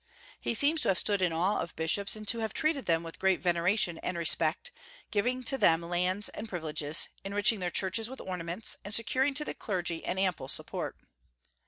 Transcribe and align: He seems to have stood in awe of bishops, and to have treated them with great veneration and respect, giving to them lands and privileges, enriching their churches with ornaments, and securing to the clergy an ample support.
He 0.39 0.55
seems 0.55 0.81
to 0.81 0.87
have 0.87 0.97
stood 0.97 1.21
in 1.21 1.31
awe 1.31 1.59
of 1.59 1.75
bishops, 1.75 2.15
and 2.15 2.27
to 2.29 2.39
have 2.39 2.55
treated 2.55 2.87
them 2.87 3.03
with 3.03 3.19
great 3.19 3.39
veneration 3.39 3.99
and 3.99 4.17
respect, 4.17 4.71
giving 5.11 5.43
to 5.43 5.59
them 5.59 5.81
lands 5.83 6.27
and 6.29 6.49
privileges, 6.49 7.09
enriching 7.23 7.59
their 7.59 7.69
churches 7.69 8.09
with 8.09 8.19
ornaments, 8.19 8.77
and 8.83 8.95
securing 8.95 9.35
to 9.35 9.45
the 9.45 9.53
clergy 9.53 10.03
an 10.03 10.17
ample 10.17 10.47
support. 10.47 10.95